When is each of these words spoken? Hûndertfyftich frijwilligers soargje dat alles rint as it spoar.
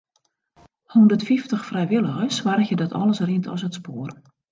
Hûndertfyftich 0.93 1.65
frijwilligers 1.67 2.35
soargje 2.37 2.75
dat 2.81 2.95
alles 3.01 3.21
rint 3.29 3.51
as 3.53 3.61
it 3.67 3.77
spoar. 3.79 4.11